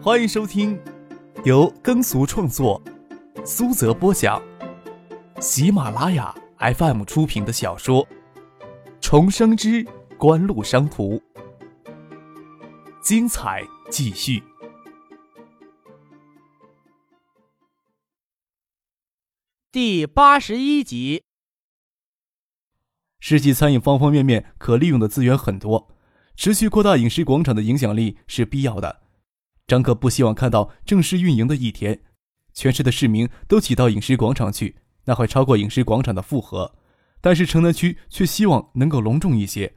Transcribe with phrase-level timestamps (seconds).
[0.00, 0.80] 欢迎收听
[1.44, 2.80] 由耕俗创作、
[3.44, 4.40] 苏泽播讲、
[5.40, 8.06] 喜马拉雅 FM 出品的小说
[9.00, 9.84] 《重生之
[10.16, 11.16] 官路商途》，
[13.02, 14.40] 精彩继续，
[19.72, 21.24] 第八十一集。
[23.18, 25.88] 世纪餐饮方方面面可利用的资源很多，
[26.36, 29.07] 持续扩大饮食广场的影响力是必要的。
[29.68, 32.00] 张克不希望看到正式运营的一天，
[32.54, 36.74] 全市的市民都挤到影视广场去，那会超过影视广场的负荷。
[37.20, 39.74] 但是城南区却希望能够隆重一些，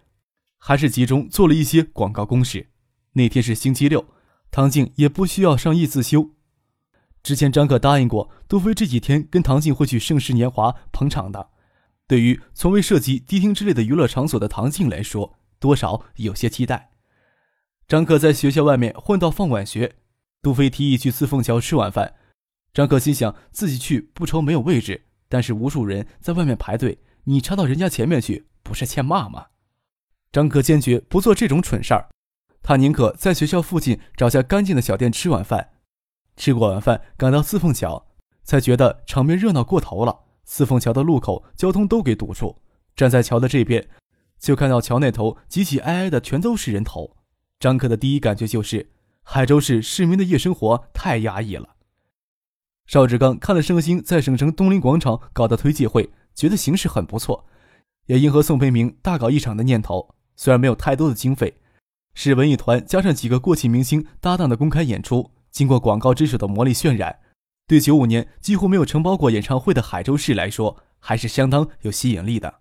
[0.58, 2.70] 还是集中做了一些广告攻势。
[3.14, 4.06] 那天是星期六，
[4.50, 6.30] 唐静也不需要上夜自修。
[7.22, 11.50] 之前张克答应过杜飞，这几天跟唐静会去盛世年华捧场的。
[12.08, 16.91] 对于从未涉及迪厅之类的娱乐场所的唐静来说，多少有些期待。
[17.92, 19.96] 张可在学校外面混到放晚学，
[20.42, 22.14] 杜飞提议去四凤桥吃晚饭。
[22.74, 29.48] 张可心想自己去不愁没有位置，但是无数人在外面排队，你插到人家前面去，不是欠骂吗？
[30.32, 32.08] 张可坚决不做这种蠢事儿，
[32.64, 35.72] 他宁可在学校附近找家干净的小店吃晚饭。
[36.38, 38.08] 吃过晚饭，赶到四凤桥，
[38.46, 40.18] 才觉得场面热闹过头了。
[40.46, 42.62] 四凤桥的路口交通都给堵住，
[42.96, 43.90] 站在桥的这边，
[44.40, 47.18] 就看到桥那头挤挤挨挨的全都是人头。
[47.62, 48.90] 张克的第一感觉就是，
[49.22, 51.76] 海州市市民的夜生活太压抑了。
[52.88, 57.46] 邵志刚看了盛兴在省城东林广场搞的推介会，觉得形势很不错，
[58.08, 60.16] 也应和宋培明大搞一场的念头。
[60.36, 61.62] 虽然没有太多的经费，
[62.16, 67.20] 是文艺团加上几个过气明星搭档的公开演出，经过广告之手的魔力渲染。
[67.68, 72.56] 对九五年几乎没有承包过演唱会的海州市来说，还是相当有吸引力的。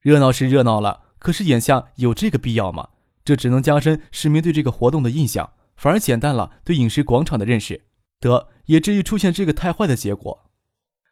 [0.00, 2.88] 热闹是热闹了，可是眼下有这个必要吗？
[3.24, 7.84] 这只能加深市民对这个活动的印象，反而减淡了对饮食广场的认识，
[8.20, 10.50] 得也至于出现这个太坏的结果。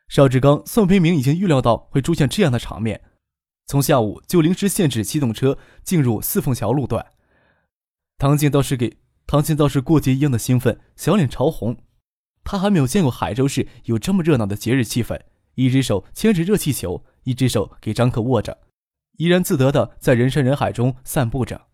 [0.08, 3.00] 邵志刚、宋培明已经预料到会出现这样的场面，
[3.66, 7.12] 从下午就临时限制机动车进入四凤桥路段。
[8.18, 11.76] 唐静倒是给唐静倒是过节一样的兴奋，小脸潮红。
[12.42, 15.20] 他还没有见过海州市有这么热闹的节日气氛，
[15.54, 18.58] 一只手牵着热气球，一只手给张克握着，
[19.18, 21.68] 怡然自得的在人山人海中散步着。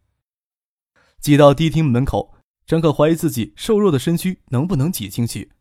[1.20, 2.34] 挤到迪厅门口，
[2.66, 5.52] 张克怀疑自己瘦弱的身躯能不能挤进去，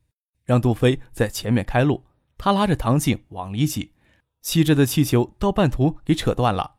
[0.44, 2.04] 让杜飞在前面开路，
[2.38, 3.94] 他拉着唐静往里挤，
[4.42, 6.76] 吸着的气球到半途给扯断了，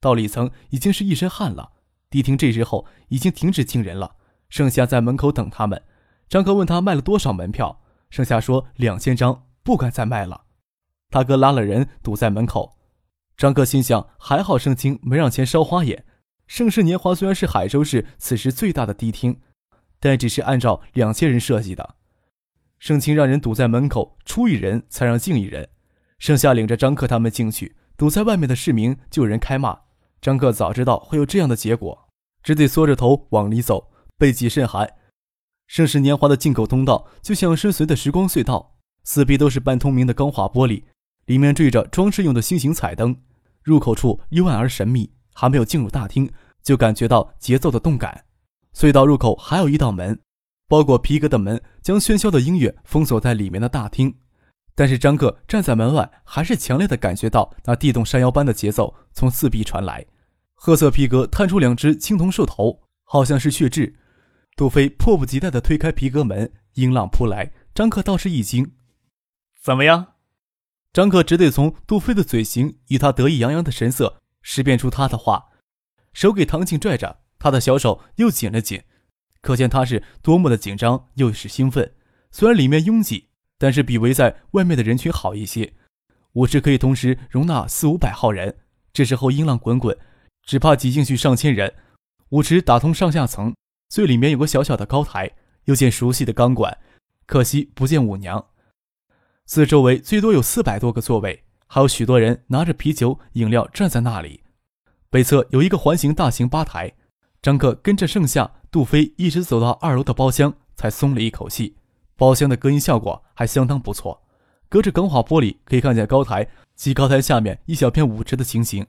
[0.00, 1.72] 到里层已经是一身汗了。
[2.08, 4.16] 迪厅这时候已经停止进人了，
[4.48, 5.82] 剩下在门口等他们。
[6.28, 10.42] 张克问他卖了多少门票，剩下说两千张，不敢再卖了。
[11.10, 12.76] 他哥拉了人堵在门口。
[13.36, 16.04] 张克心想，还好盛清没让钱烧花眼。
[16.50, 19.38] 盛世年华虽然是海州市此时最大的迪厅，
[20.00, 21.94] 但只是按照两千人设计的。
[22.80, 25.68] 盛清让人堵在门口，出一人才让进一人，
[26.18, 27.76] 剩下领着张克他们进去。
[27.96, 29.78] 堵在外面的市民就有人开骂。
[30.20, 32.08] 张克早知道会有这样的结果，
[32.42, 34.92] 只得缩着头往里走，背脊甚寒。
[35.68, 40.82] 盛世年华的进口通道就像深邃的时光隧道，四壁都是半透明的钢化玻璃，
[41.26, 43.22] 里面缀着装饰用的星形彩灯。
[43.62, 46.30] 入口处幽暗而神秘，还没有进入大厅，
[46.62, 48.26] 就感觉到节奏的动感。
[48.74, 50.20] 隧道入口还有一道门，
[50.68, 54.14] 包裹皮革的门将喧嚣的音乐封锁在里面的大厅。
[54.74, 60.04] 但是张克站在门外，还是强烈的感觉到那地动山摇般的节奏从四壁传来。
[60.52, 63.96] 褐色皮革探出两只青铜兽头，好像是血痣。
[64.56, 67.50] 杜飞迫不及待地推开皮革门，音浪扑来。
[67.74, 68.72] 张克倒是一惊
[69.64, 70.08] ：“怎么样？”
[70.92, 75.50] 张克只得从杜飞的嘴型与他得意洋洋的神色识辨出他的话，
[76.12, 78.82] 手给唐静拽着，他的小手又紧了紧，
[79.40, 81.94] 可见他是多么的紧张又是兴奋。
[82.30, 85.74] 虽然里面拥挤，但是比围在外面的人群好一些，
[86.32, 88.58] 舞池可以同时容纳四五百号人。
[88.92, 89.96] 这时候音浪滚滚，
[90.44, 91.74] 只怕挤进去上千人。
[92.30, 93.54] 舞池打通上下层。
[93.88, 95.32] 最里面有个小小的高台，
[95.64, 96.78] 又见熟悉的钢管，
[97.26, 98.50] 可惜不见舞娘。
[99.46, 104.42] 四周围最多有四百多个座位，还有许多人拿着啤酒、饮料站在那里。
[105.08, 106.92] 北侧有一个环形大型吧台。
[107.40, 111.76] 张克跟着盛夏、杜飞一直走到二楼的包厢，才松了一口气。
[112.16, 114.20] 包厢的隔音效果还相当不错，
[114.68, 118.84] 隔着钢化玻璃可以看见高台及高台下面一小片舞池的情形。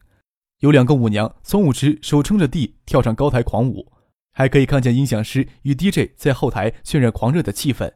[0.62, 3.92] 有两个舞娘从舞池手撑着地跳上高台狂舞。
[4.32, 7.94] 还可以看见音响师与 DJ 在后台渲染狂热的气氛。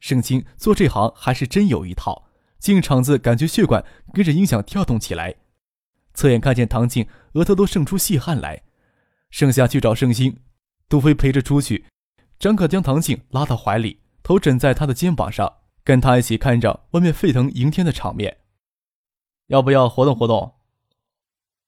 [0.00, 2.27] 盛清做这行还是真有一套，
[2.58, 5.36] 进场子感觉血管跟着音响跳动起来。
[6.14, 8.62] 侧眼看见唐静额头都渗出细汗来。
[9.30, 10.40] 剩下去找盛星，
[10.88, 11.84] 杜飞陪着出去，
[12.38, 18.38] 张克将唐静拉到怀里，头枕在他的肩膀上，跟他一起看着外面沸腾迎天的场面。
[19.48, 20.54] 要不要活动活动？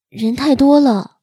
[0.09, 1.19] 人太多了。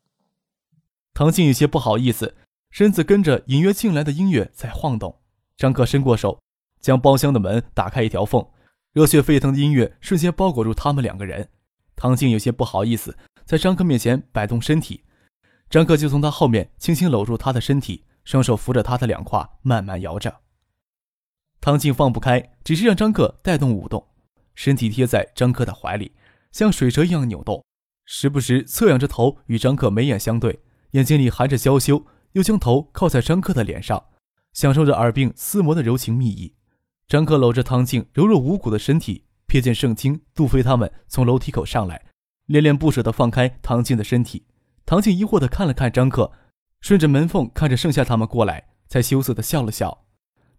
[1.13, 2.35] 唐静有些不好意思，
[2.69, 5.19] 身子跟着隐约进来的音乐在晃动。
[5.57, 6.39] 张克伸过手，
[6.79, 8.47] 将包厢的门打开一条缝，
[8.97, 11.47] 热血沸腾的音乐瞬间包裹住他们两个人。
[11.95, 13.15] 唐静有些不好意思，
[13.45, 15.03] 在张克面前摆动身体，
[15.69, 18.05] 张克就从他后面轻轻搂住他的身体。
[18.25, 20.39] 双手扶着他的两胯，慢慢摇着。
[21.61, 24.03] 唐静放不开，只是让张克带动舞动，
[24.55, 26.13] 身体贴在张克的怀里，
[26.51, 27.63] 像水蛇一样扭动，
[28.03, 30.63] 时不时侧仰着头与张克眉眼相对，
[30.93, 34.07] 眼睛里含着娇羞，又将头靠在张克的脸上，
[34.53, 36.55] 享受着耳鬓厮磨的柔情蜜意。
[37.07, 42.05] 张克搂着唐静柔弱无骨的身体，瞥见盛清、杜飞他们从楼梯口上来，
[42.47, 44.45] 恋恋不舍地放开唐静的身体。
[44.85, 46.31] 唐静疑惑地看了看张克。
[46.79, 50.05] 顺着门缝看着盛夏他们过来，才羞涩地笑了笑，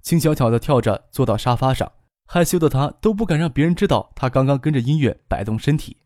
[0.03, 1.93] 轻巧巧地跳着坐到沙发上。
[2.27, 5.99] 害羞的他都不敢让别人知道，他刚刚跟着音乐摆动身体。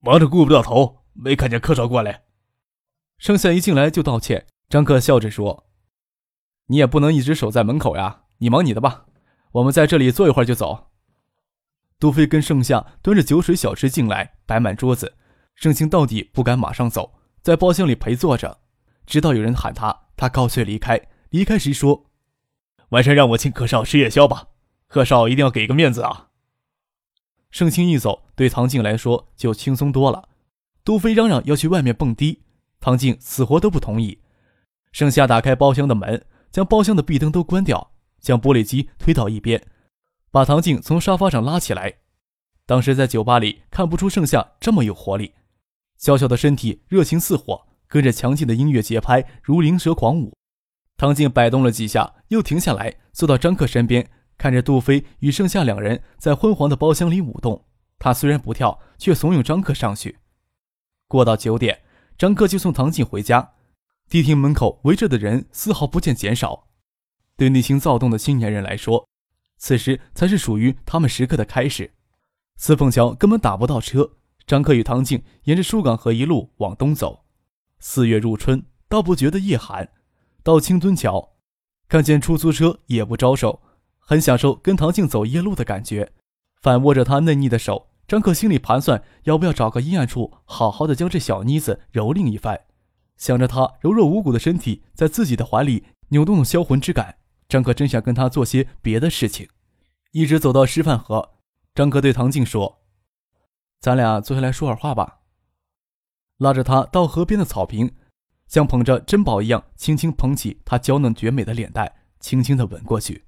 [0.00, 2.22] 忙着顾不到头，没看见客少过来。
[3.18, 4.46] 盛夏一进来就道歉。
[4.68, 5.66] 张克笑着说
[6.66, 9.06] ：“你也不能一直守在门口呀，你忙你的吧，
[9.52, 10.88] 我们在这里坐一会儿就走。”
[11.98, 15.16] 杜飞跟盛夏端着酒水小吃进来，摆满桌子。
[15.54, 18.60] 盛清到底不敢马上走，在包厢里陪坐着。
[19.04, 20.98] 直到有人喊他，他告辞离开。
[21.28, 22.06] 离开时说
[22.90, 24.48] ：“晚上让我请贺少吃夜宵吧，
[24.86, 26.28] 贺少一定要给个面子啊。”
[27.50, 30.28] 盛清一走，对唐静来说就轻松多了。
[30.84, 32.42] 杜飞嚷嚷要去外面蹦迪，
[32.80, 34.22] 唐静死活都不同意。
[34.92, 39.66] 盛夏打开包厢的门，将包厢的壁灯都关掉，将玻璃机推到一边，
[40.30, 41.94] 把唐静从沙发上拉起来。
[42.66, 45.34] 当时在酒吧里看不出盛夏这么有活力，
[45.96, 47.66] 娇小的身体热情似火。
[47.88, 50.32] 跟着强劲的音乐节拍，如灵蛇狂舞。
[50.96, 54.08] 唐静摆动了几下，又停下来，坐到张克身边，
[54.38, 57.64] 看着杜飞与盛夏两人在昏黄的包厢里舞动。
[57.98, 60.18] 他虽然不跳，却怂恿张克上去。
[61.08, 61.82] 过到九点，
[62.16, 63.54] 张克就送唐静回家。
[64.08, 66.68] 迪厅门口围着的人丝毫不见减少。
[67.40, 69.08] 对内心躁动的青年人来说，
[69.56, 71.90] 此时才是属于他们时刻的开始。
[72.58, 74.10] 四凤桥根本打不到车。
[74.46, 77.24] 张克与唐静沿着疏港河一路往东走。
[77.78, 79.88] 四月入春，倒不觉得夜寒。
[80.42, 81.30] 到青墩桥，
[81.88, 83.62] 看见出租车也不招手，
[83.98, 86.12] 很享受跟唐静走夜路的感觉。
[86.60, 92.60] 反握着她嫩腻的手，张克心里盘算要不要找个阴暗处，好好的将这小妮子蹂躏一番。
[93.16, 97.16] 想着她柔弱无骨的身体在自己的怀里扭动的销魂之感，
[97.50, 99.48] 张克真想跟他做些别的事情。
[100.12, 101.32] 一直走到师范河，
[101.74, 102.80] 张克对唐静说
[103.80, 105.18] ：“咱俩坐下来说会儿话吧。”
[106.38, 107.92] 拉着她到河边的草坪，
[108.46, 113.24] 像捧着珍宝一样，轻轻捧起她娇嫩绝美的脸蛋，轻轻的吻过去。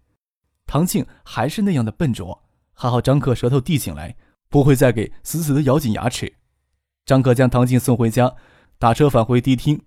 [0.66, 2.42] 唐静还是那样的笨拙，
[2.72, 4.16] 还好张克舌头递进来，
[4.48, 6.32] 不会再给死死的咬紧牙齿。
[7.04, 8.34] 张克将唐静送回家，
[8.78, 9.84] 打车返回迪厅。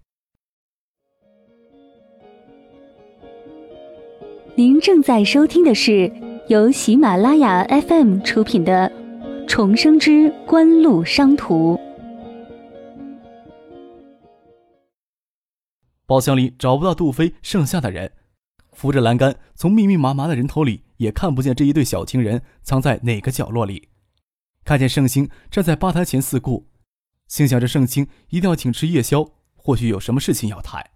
[4.58, 6.10] 您正在收听的是
[6.48, 8.90] 由喜马拉雅 FM 出品的
[9.46, 11.76] 《重生之官路商途》。
[16.06, 18.14] 包厢里找不到杜飞剩下的人，
[18.72, 23.90] 扶着栏杆，从密密麻麻的人头里也看不见这一对小情人藏在哪个角落里。
[24.64, 26.70] 看见盛兴站在吧台前四顾，
[27.28, 30.92] 心想着盛兴一定要请吃夜宵，或许有什么事情要谈。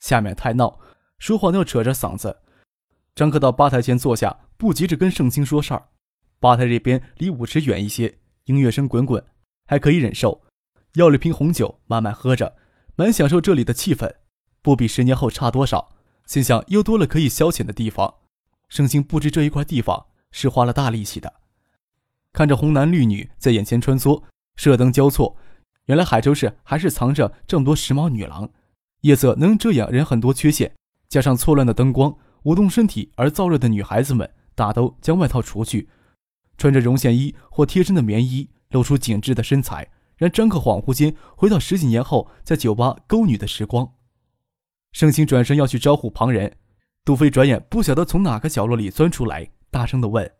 [0.00, 0.80] 下面太闹，
[1.20, 2.38] 说话都要扯着嗓子。
[3.14, 5.88] 张克到吧台前坐下，不急着跟盛清说事儿。
[6.40, 9.24] 吧台这边离舞池远一些，音乐声滚滚，
[9.66, 10.42] 还可以忍受。
[10.94, 12.56] 要了瓶红酒，慢慢喝着，
[12.96, 14.12] 蛮享受这里的气氛。
[14.62, 15.92] 不比十年后差多少，
[16.26, 18.14] 心想又多了可以消遣的地方。
[18.68, 21.32] 盛清不知这一块地方是花了大力气的。
[22.32, 24.24] 看着红男绿女在眼前穿梭，
[24.56, 25.36] 射灯交错，
[25.86, 28.50] 原来海州市还是藏着这么多时髦女郎。
[29.02, 30.74] 夜色能遮掩人很多缺陷，
[31.08, 35.88] 加上错乱的灯光，舞动身体而燥热的女孩子们大都将外套除去，
[36.56, 43.92] 穿着绒线衣或贴身的棉衣，露出紧致的身材，让张克恍惚间回到十几年后在酒吧勾女的时光。
[44.92, 46.56] 盛兴转身要去招呼旁人，
[47.04, 50.30] 杜飞转眼不晓得从哪个角落里钻出来，大声的问：“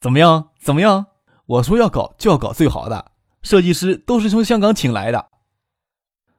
[0.00, 0.50] 怎么样？
[0.60, 1.06] 怎么样？
[1.46, 3.12] 我说要搞就要搞最好的，
[3.42, 5.30] 设计师都是从香港请来的。”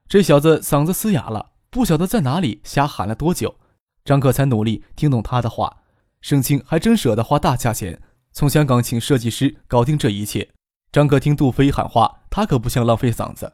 [0.07, 3.55] 这小子嗓子嘶哑了，不晓得在哪里瞎喊了多久。
[4.03, 5.77] 张克才努力听懂他的话。
[6.21, 8.01] 盛清还真舍得花大价钱
[8.33, 10.49] 从香港请设计师搞定这一切。
[10.91, 13.53] 张克听杜飞喊话，他可不想浪费嗓子。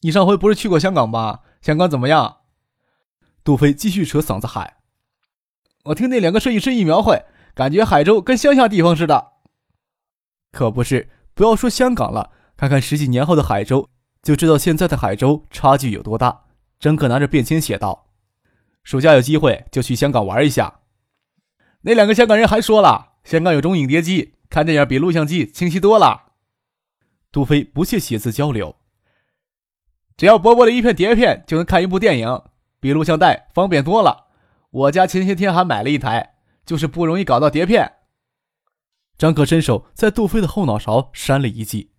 [0.00, 1.40] 你上回不是去过香港吗？
[1.62, 2.38] 香港怎么样？
[3.42, 4.74] 杜飞继续扯嗓子喊
[5.84, 7.24] ：“我听那两个设计师一描绘，
[7.54, 9.32] 感觉海州跟乡下地方似的。
[10.52, 13.88] 可不是，不要说香港了，看看十几年后的海州，
[14.22, 16.44] 就知道现在的海州差距有多大。
[16.78, 18.06] 张克拿着便签写道
[18.84, 20.80] ：“暑假有机会就去香港玩一下。”
[21.82, 26.32] 那两个香港人还说了，香港有种影碟机，看电影比录像机清晰多了。
[27.32, 28.76] 杜飞不屑写字交流，
[30.16, 32.42] 只要薄薄的一片碟片就能看一部电影，
[32.78, 34.28] 比录像带方便多了。
[34.70, 37.92] 我家前些天还买了一台，就是不容易搞到碟片。
[39.18, 41.92] 张可伸手在杜飞的后脑勺扇了一记。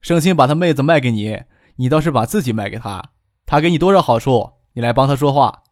[0.00, 1.42] 盛清把他妹子卖给你，
[1.76, 3.12] 你倒是把自己卖给他，
[3.46, 5.62] 他给你多少好处，你来帮他说话。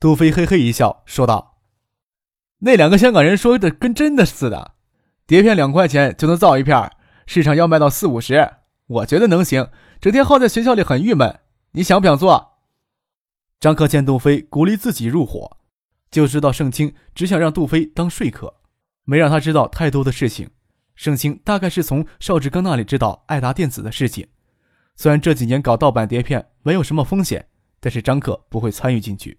[0.00, 1.58] 杜飞嘿嘿一笑，说道
[2.60, 4.74] ：“那两个香港人说的跟真的似的，
[5.26, 6.90] 碟片两块钱就能造一片，
[7.26, 8.50] 市场要卖到四五十，
[8.86, 9.70] 我觉得能行。
[10.00, 11.40] 整天耗在学校里很郁闷，
[11.72, 12.58] 你想不想做？”
[13.60, 15.58] 张克见杜飞鼓励自己入伙，
[16.10, 18.60] 就知道盛清只想让杜飞当说客。
[19.06, 20.50] 没让他知道太多的事情，
[20.94, 24.26] 盛清大概是从邵志刚那里知道爱达电子的事情。
[24.96, 27.48] 虽然这几年搞盗版碟片没有什么风险，
[27.84, 29.38] 但是张克不会参与进去。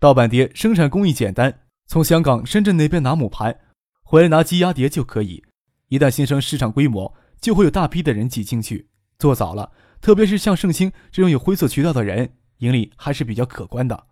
[0.00, 3.60] 盗版碟生产工艺简单，从香港、深圳那边拿母盘，
[4.02, 5.44] 回来拿机压碟就可以。
[5.86, 8.88] 一旦形成市场规模，就会有大批的人挤进去。
[9.20, 14.08] 做早了，特别是像盛兴这种有灰色渠道的人，盈利还是比较可观的。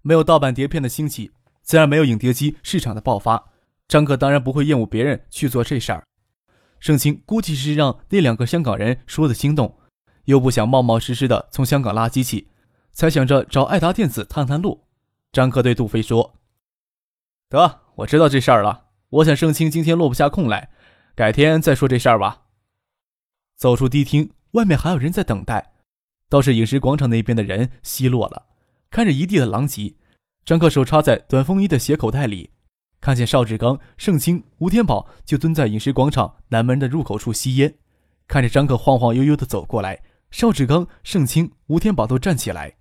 [0.00, 3.52] 没有盗版碟片的兴起，自然没有影碟机市场的爆发。
[3.86, 6.06] 张克当然不会厌恶别人去做这事儿，
[6.80, 9.76] 盛清估计是让那两个香港人说的心动，
[10.24, 12.48] 又不想冒冒失失的从香港拉机器，
[12.94, 14.84] 才想着找爱达电子探探路。
[15.32, 16.36] 张克对杜飞说
[17.50, 18.84] ：“得，我知道这事儿了。
[19.10, 20.70] 我想盛清今天落不下空来，
[21.14, 22.42] 改天再说这事儿吧。”
[23.56, 25.72] 走出迪厅，外面还有人在等待，
[26.28, 28.46] 倒是影视广场那边的人奚落了。
[28.90, 29.96] 看着一地的狼藉，
[30.44, 32.50] 张克手插在短风衣的斜口袋里。
[33.00, 37.74] 看见邵志刚、盛清、吴天宝就蹲在饮食广场南门的入口处吸烟，
[38.26, 42.76] 看着张克晃晃悠悠的走过来，邵志刚、盛清、吴天宝都站起来，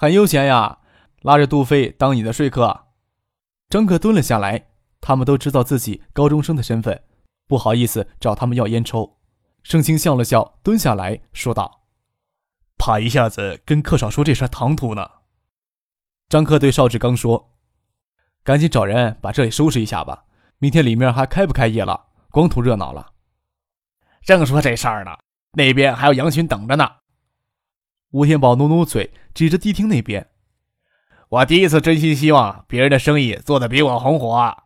[0.00, 0.78] 很悠闲呀，
[1.20, 2.86] 拉着杜飞当你的说客。
[3.68, 7.04] 张克蹲了下来，他们都知道自己高中生的身份，
[7.46, 9.18] 不好意思找他们要烟抽。
[9.62, 11.82] 盛清笑了笑，蹲下来说道
[12.80, 15.06] ：“怕一下子跟客少说这事唐突呢。”
[16.30, 17.52] 张克对邵志刚说。
[18.42, 20.24] 赶紧找人把这里收拾一下吧，
[20.56, 22.06] 明天里面还开不开业了？
[22.30, 23.12] 光图热闹了。
[24.22, 25.10] 正说这事儿呢，
[25.52, 26.90] 那边还有羊群等着呢。
[28.10, 30.28] 吴天宝努努嘴，指着迪厅那边。
[31.28, 34.64] 我第一次真心希望别人的生意做得比我红火。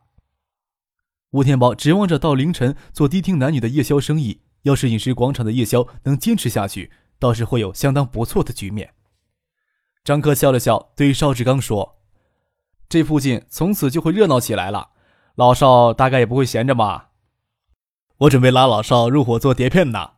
[1.32, 8.94] 吴天宝指望着到凌晨做迪厅男女的夜宵生意，要是饮食广场的夜宵能坚持下去，倒是会有相当不错的局面。
[10.02, 11.98] 张克笑了笑，对邵志刚说。
[12.88, 14.90] 这附近从此就会热闹起来了，
[15.34, 17.10] 老邵大概也不会闲着吧？
[18.18, 20.12] 我准备拉老邵入伙做碟片呢。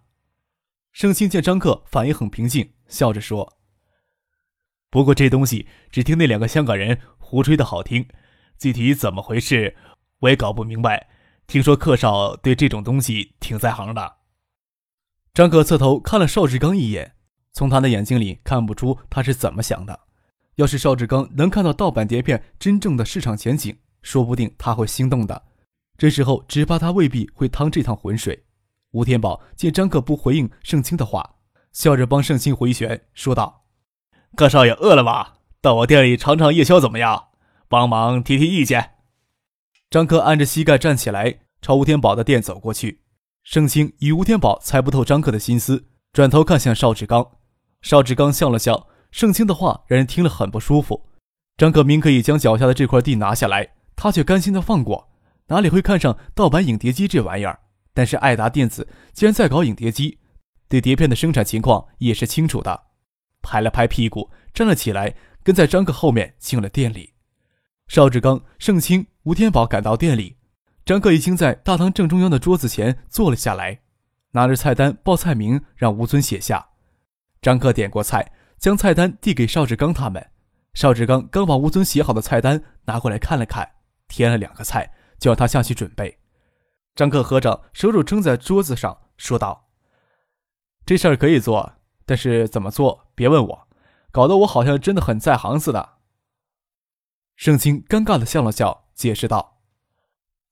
[0.96, 3.58] 盛清见张克反应很平静，笑着说
[4.88, 8.08] ：“不过这东西只听那两个香港人胡吹的好听，
[8.58, 9.76] 具体怎么回事
[10.20, 11.10] 我也搞不明白。
[11.46, 14.16] 听说克少对这种东西挺在行的。”
[15.34, 17.14] 张克侧头看了邵志刚一眼，
[17.52, 20.00] 从他的眼睛里看不出他是怎么想的。
[20.54, 25.44] 要是邵志刚能看到盗版碟片真正的市场前景，说不定他会心动的。
[25.98, 28.45] 这时候只怕他未必会趟这趟浑水。
[28.96, 31.34] 吴天宝见张克不回应盛清的话，
[31.70, 33.66] 笑着帮盛清回旋，说道
[34.34, 35.34] ：“葛少爷饿了吧？
[35.60, 37.28] 到我店里尝尝夜宵怎么样？
[37.68, 38.92] 帮忙提提意见。”
[39.90, 43.02] 张克按着膝盖站起来，朝吴天宝的店走过去。
[43.44, 47.32] 盛清与吴天宝猜不透张克的心思，转头看向邵志刚。
[47.82, 48.88] 邵志刚笑了笑。
[49.12, 51.06] 盛清的话让人听了很不舒服。
[51.56, 55.08] 张克明可以将脚下的这块地拿下来，他却甘心的放过，
[55.48, 57.60] 哪里会看上盗版影碟机这玩意儿？
[57.96, 60.18] 但是爱达电子既然在搞影碟机，
[60.68, 62.88] 对碟片的生产情况也是清楚的。
[63.40, 67.14] 拍了拍屁股，站了起来，跟在张克后面进了店里。
[67.88, 70.36] 邵志刚、盛清、吴天宝赶到店里，
[70.84, 73.80] 张克已经在大堂正中央的桌子前坐了下来，
[74.32, 76.68] 拿着菜单报菜名，让吴尊写下。
[77.40, 78.32] 张克点过菜。
[78.58, 80.30] 将菜单递给邵志刚他们，
[80.72, 83.70] 邵志刚刚把吴尊写好的菜单拿过来看了看，
[84.08, 86.18] 添了两个菜，就让他下去准备。
[86.96, 89.68] 张克合掌，手肘撑在桌子上，说道
[90.84, 91.74] ：“这事儿可以做，
[92.04, 93.68] 但是怎么做，别问我，
[94.10, 95.98] 搞得我好像真的很在行似的。”
[97.36, 99.60] 盛清尴尬的笑了笑，解释道：“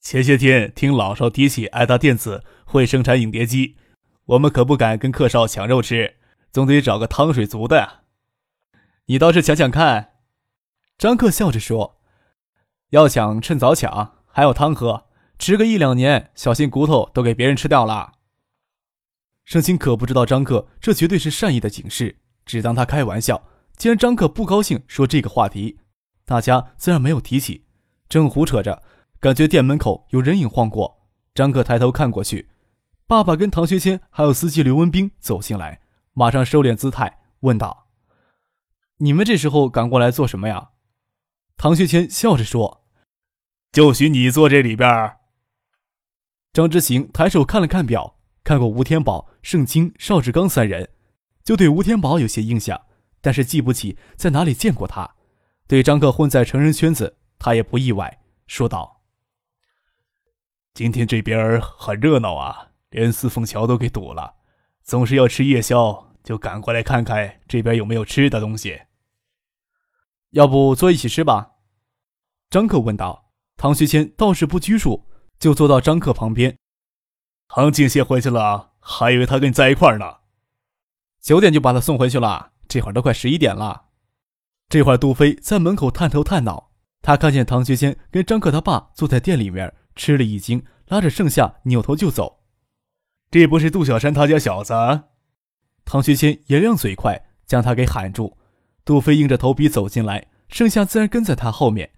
[0.00, 3.78] 前些天听老少提起爱达电子会生产影碟机，
[4.26, 6.16] 我们可不敢跟客少抢肉吃。”
[6.52, 8.02] 总得找个汤水足的呀，
[9.06, 10.12] 你倒是想想看。
[10.96, 12.00] 张克笑着说
[12.90, 15.03] ：“要抢趁早抢，还有汤喝，
[15.38, 18.12] 吃个一两年，小心骨头都给别人吃掉了。”
[19.44, 23.42] 盛清可不知道张克这绝对是善意的警示，只当他开玩笑。
[23.76, 25.78] 既然张克不高兴说这个话题，
[26.24, 27.66] 大家自然没有提起。
[28.08, 28.82] 正胡扯着，
[29.20, 32.48] 感觉店门口有人影晃过，张克抬头看过去，
[33.06, 35.80] 爸爸跟唐学谦还有司机刘文斌走进来，
[36.12, 37.88] 马上收敛姿态问道
[38.98, 40.70] ：“你们这时候赶过来做什么呀？”
[41.58, 42.86] 唐学谦笑着说
[43.72, 45.16] ：“就许你坐这里边。”
[46.54, 49.28] 张之行抬手看了看表，看过吴天宝。
[49.42, 50.88] 盛清、邵志刚三人，
[51.42, 52.80] 就对吴天宝有些印象，
[53.20, 55.16] 但是记不起在哪里见过他。
[55.66, 59.02] 对张克混在成人圈子，他也不意外，说道
[60.73, 64.37] ：“今天这边很热闹啊，连四凤桥都给堵了。
[64.82, 68.80] 总是要吃夜宵，就赶过来看看这边有没有吃的东西。
[70.30, 71.56] 要不坐一起吃吧？”
[72.49, 73.32] 张克问道。
[73.56, 75.06] 唐学谦倒是不拘束，
[75.38, 76.56] 就坐到张克旁边。
[77.48, 78.72] 唐静先回去了。
[78.86, 80.16] 还以为他跟你在一块呢，
[81.18, 82.52] 九点就把他送回去了。
[82.68, 83.86] 这会儿都快十一点了。
[84.68, 92.40] 这会儿，杜飞在门口探头探脑，他看见唐学谦跟张克他爸坐在店里面，吃了一惊，拉着盛夏扭头就走。
[93.30, 94.74] 这不是杜小山他家小子？
[95.86, 98.36] 唐学谦也亮嘴快，将他给喊住。
[98.84, 101.90] 杜飞硬着头皮走进来，盛夏自然跟在他后面。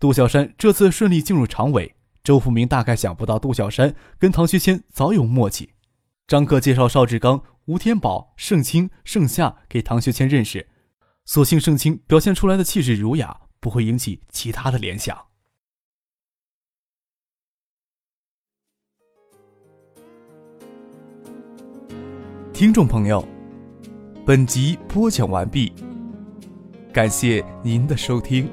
[0.00, 1.94] 杜小山这次顺利进入常委，
[2.24, 5.74] 周福明大概想不到杜小山跟唐学谦早有默契。
[6.26, 10.66] 张克介绍邵志刚、吴天宝、盛清、盛夏给唐学谦认识，
[11.26, 15.14] 所幸盛清表现出来的气质儒雅，不会引起其他的联想。
[22.54, 23.22] 听众朋友，
[24.24, 25.74] 本集播讲完毕，
[26.90, 28.48] 感谢您的收听。